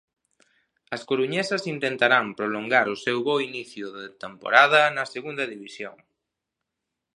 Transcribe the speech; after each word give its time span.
As 0.95 1.01
coruñesas 1.09 1.63
intentarán 1.75 2.25
prolongar 2.39 2.87
o 2.93 2.99
seu 3.03 3.17
bo 3.27 3.35
inicio 3.49 3.85
de 3.97 4.07
temporada 4.23 4.81
na 4.95 5.05
Segunda 5.13 5.43
División. 5.53 5.95